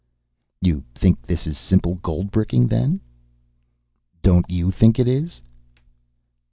"You 0.61 0.83
think 0.95 1.21
this 1.27 1.45
is 1.45 1.59
simple 1.59 1.97
goldbricking, 1.97 2.69
then?" 2.69 3.01
"Don't 4.23 4.49
you 4.49 4.71
think 4.71 4.97
it 4.97 5.07
is?" 5.07 5.43